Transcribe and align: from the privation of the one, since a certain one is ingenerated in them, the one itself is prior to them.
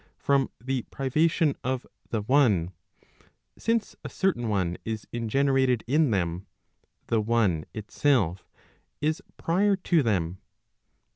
from 0.17 0.49
the 0.59 0.81
privation 0.89 1.55
of 1.63 1.85
the 2.09 2.23
one, 2.23 2.73
since 3.55 3.95
a 4.03 4.09
certain 4.09 4.49
one 4.49 4.75
is 4.83 5.05
ingenerated 5.11 5.83
in 5.85 6.09
them, 6.09 6.47
the 7.05 7.21
one 7.21 7.65
itself 7.75 8.49
is 8.99 9.21
prior 9.37 9.75
to 9.75 10.01
them. 10.01 10.39